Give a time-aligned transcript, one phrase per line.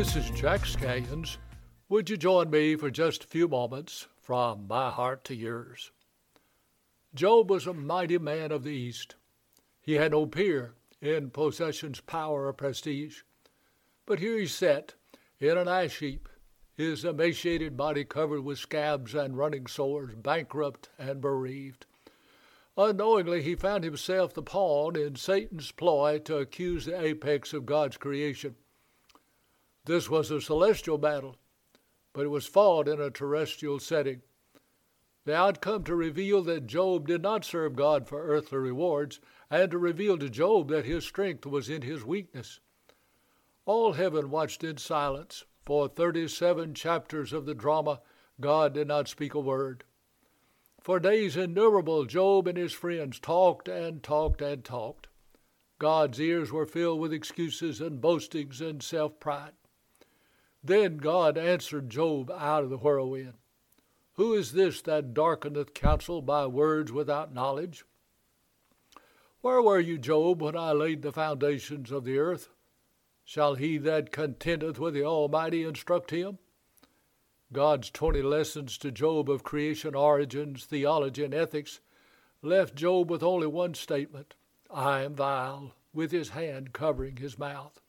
[0.00, 1.36] This is Jack Scallions.
[1.90, 5.92] Would you join me for just a few moments from my heart to yours?
[7.14, 9.16] Job was a mighty man of the East.
[9.82, 13.24] He had no peer in possessions, power, or prestige.
[14.06, 14.94] But here he sat
[15.38, 16.30] in an ash heap,
[16.74, 21.84] his emaciated body covered with scabs and running sores, bankrupt and bereaved.
[22.74, 27.98] Unknowingly, he found himself the pawn in Satan's ploy to accuse the apex of God's
[27.98, 28.54] creation.
[29.84, 31.36] This was a celestial battle,
[32.12, 34.22] but it was fought in a terrestrial setting.
[35.24, 39.78] The outcome to reveal that Job did not serve God for earthly rewards, and to
[39.78, 42.60] reveal to Job that his strength was in his weakness.
[43.64, 45.44] All heaven watched in silence.
[45.64, 48.00] For 37 chapters of the drama,
[48.40, 49.84] God did not speak a word.
[50.80, 55.08] For days innumerable, Job and his friends talked and talked and talked.
[55.78, 59.52] God's ears were filled with excuses and boastings and self pride.
[60.62, 63.34] Then God answered Job out of the whirlwind.
[64.14, 67.84] Who is this that darkeneth counsel by words without knowledge?
[69.40, 72.50] Where were you, Job, when I laid the foundations of the earth?
[73.24, 76.38] Shall he that contendeth with the Almighty instruct him?
[77.52, 81.80] God's 20 lessons to Job of creation, origins, theology, and ethics
[82.42, 84.34] left Job with only one statement
[84.70, 87.80] I am vile, with his hand covering his mouth.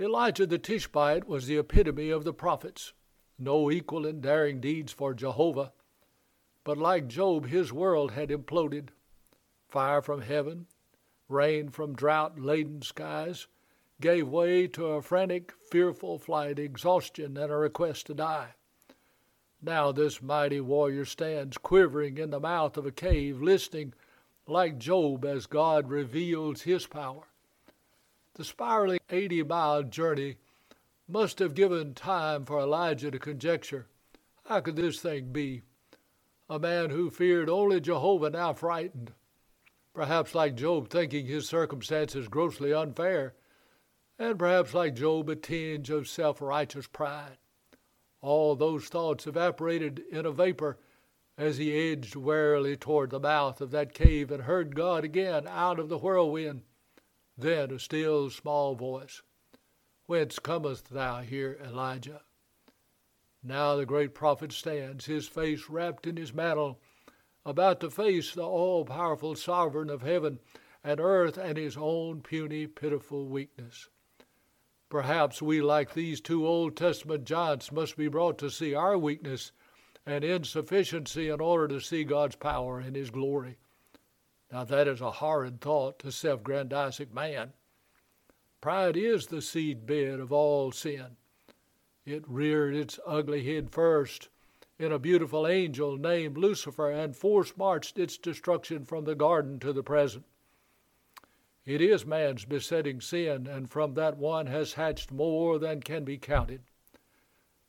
[0.00, 2.94] Elijah the Tishbite was the epitome of the prophets,
[3.38, 5.72] no equal in daring deeds for Jehovah.
[6.64, 8.88] But like Job, his world had imploded.
[9.68, 10.68] Fire from heaven,
[11.28, 13.46] rain from drought laden skies,
[14.00, 18.54] gave way to a frantic, fearful flight, exhaustion, and a request to die.
[19.60, 23.92] Now this mighty warrior stands quivering in the mouth of a cave, listening
[24.46, 27.29] like Job as God reveals his power.
[28.34, 30.36] The spiraling 80 mile journey
[31.08, 33.86] must have given time for Elijah to conjecture
[34.50, 35.62] how could this thing be?
[36.48, 39.12] A man who feared only Jehovah now frightened,
[39.94, 43.34] perhaps like Job thinking his circumstances grossly unfair
[44.18, 47.38] and perhaps like Job, a tinge of self righteous pride.
[48.20, 50.80] All those thoughts evaporated in a vapor
[51.38, 55.78] as he edged warily toward the mouth of that cave and heard God again out
[55.78, 56.62] of the whirlwind.
[57.40, 59.22] Then a still small voice,
[60.04, 62.20] Whence comest thou here, Elijah?
[63.42, 66.82] Now the great prophet stands, his face wrapped in his mantle,
[67.46, 70.38] about to face the all powerful sovereign of heaven
[70.84, 73.88] and earth and his own puny, pitiful weakness.
[74.90, 79.52] Perhaps we, like these two Old Testament giants, must be brought to see our weakness
[80.04, 83.56] and insufficiency in order to see God's power and His glory.
[84.52, 87.52] Now, that is a horrid thought to self grandizing man.
[88.60, 91.16] Pride is the seed bed of all sin.
[92.04, 94.28] It reared its ugly head first
[94.78, 99.72] in a beautiful angel named Lucifer and force marched its destruction from the garden to
[99.72, 100.24] the present.
[101.66, 106.16] It is man's besetting sin, and from that one has hatched more than can be
[106.16, 106.62] counted.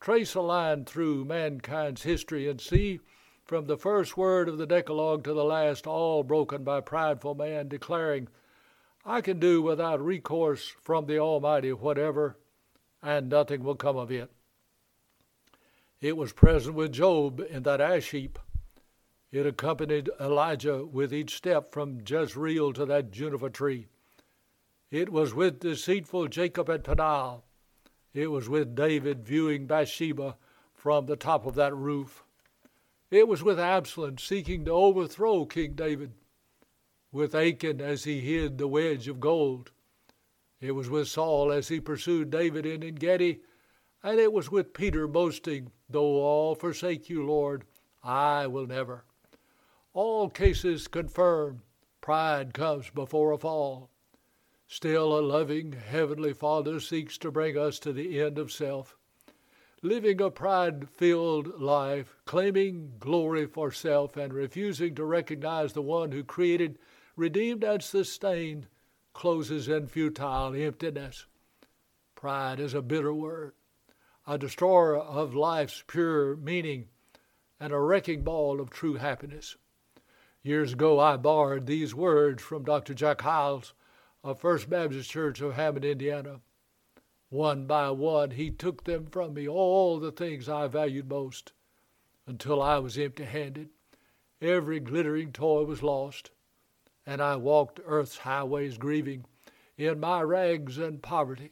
[0.00, 3.00] Trace a line through mankind's history and see,
[3.44, 7.68] from the first word of the Decalogue to the last, all broken by prideful man
[7.68, 8.28] declaring,
[9.04, 12.38] I can do without recourse from the Almighty whatever,
[13.02, 14.30] and nothing will come of it.
[16.00, 18.38] It was present with Job in that ash heap.
[19.30, 23.88] It accompanied Elijah with each step from Jezreel to that juniper tree.
[24.90, 27.42] It was with deceitful Jacob at Peniel.
[28.14, 30.36] It was with David viewing Bathsheba
[30.72, 32.23] from the top of that roof.
[33.14, 36.14] It was with Absalom seeking to overthrow King David,
[37.12, 39.70] with Achan as he hid the wedge of gold.
[40.60, 43.40] It was with Saul as he pursued David in Engedi,
[44.02, 47.62] and it was with Peter boasting, Though all forsake you, Lord,
[48.02, 49.04] I will never.
[49.92, 51.62] All cases confirm
[52.00, 53.90] pride comes before a fall.
[54.66, 58.96] Still, a loving Heavenly Father seeks to bring us to the end of self.
[59.84, 66.10] Living a pride filled life, claiming glory for self, and refusing to recognize the one
[66.10, 66.78] who created,
[67.16, 68.66] redeemed, and sustained,
[69.12, 71.26] closes in futile emptiness.
[72.14, 73.52] Pride is a bitter word,
[74.26, 76.88] a destroyer of life's pure meaning,
[77.60, 79.54] and a wrecking ball of true happiness.
[80.42, 82.94] Years ago, I borrowed these words from Dr.
[82.94, 83.74] Jack Hyles
[84.22, 86.40] of First Baptist Church of Hammond, Indiana.
[87.34, 91.52] One by one, he took them from me, all the things I valued most,
[92.28, 93.70] until I was empty handed.
[94.40, 96.30] Every glittering toy was lost,
[97.04, 99.24] and I walked earth's highways grieving
[99.76, 101.50] in my rags and poverty.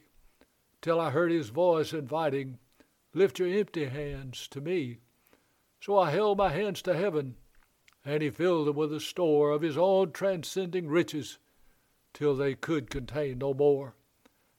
[0.81, 2.59] till I heard his voice inviting,
[3.13, 4.99] Lift your empty hands to me.
[5.81, 7.35] So I held my hands to heaven,
[8.05, 11.39] and he filled them with a store of his own transcending riches,
[12.13, 13.95] till they could contain no more.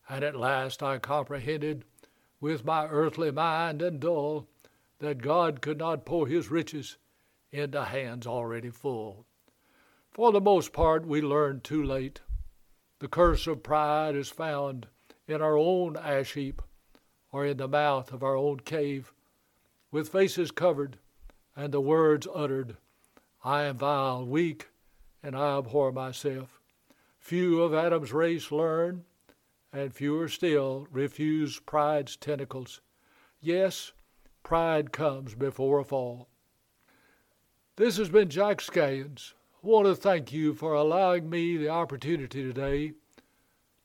[0.08, 1.84] And at last I comprehended,
[2.40, 4.48] with my earthly mind and dull,
[4.98, 6.98] that God could not pour his riches
[7.50, 9.26] into hands already full.
[10.10, 12.20] For the most part, we learn too late.
[12.98, 14.86] The curse of pride is found
[15.26, 16.62] in our own ash heap
[17.32, 19.12] or in the mouth of our own cave,
[19.90, 20.98] with faces covered
[21.56, 22.76] and the words uttered,
[23.44, 24.68] I am vile, weak,
[25.22, 26.60] and I abhor myself.
[27.18, 29.04] Few of Adam's race learn,
[29.74, 32.80] and fewer still refuse pride's tentacles.
[33.40, 33.92] Yes,
[34.44, 36.28] pride comes before a fall.
[37.76, 39.32] This has been Jack Scallions.
[39.62, 42.92] I want to thank you for allowing me the opportunity today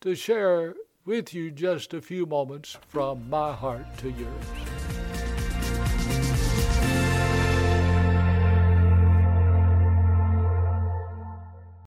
[0.01, 0.75] to share
[1.05, 4.68] with you just a few moments from my heart to yours.